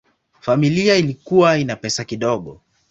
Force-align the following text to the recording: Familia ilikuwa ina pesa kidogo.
Familia 0.39 0.95
ilikuwa 0.97 1.57
ina 1.57 1.75
pesa 1.75 2.05
kidogo. 2.05 2.61